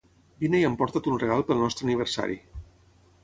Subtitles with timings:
[0.43, 2.39] vine i emporta't un regal pel nostre aniversari